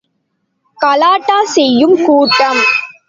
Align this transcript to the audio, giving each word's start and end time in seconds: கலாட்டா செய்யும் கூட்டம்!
கலாட்டா 0.79 1.37
செய்யும் 1.53 1.95
கூட்டம்! 2.05 2.61